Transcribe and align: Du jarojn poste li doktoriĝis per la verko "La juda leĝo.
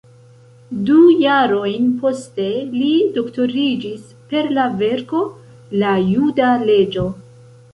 Du 0.85 0.95
jarojn 1.23 1.91
poste 2.05 2.47
li 2.77 2.89
doktoriĝis 3.19 4.09
per 4.33 4.49
la 4.59 4.67
verko 4.81 5.23
"La 5.85 5.93
juda 6.09 6.53
leĝo. 6.67 7.07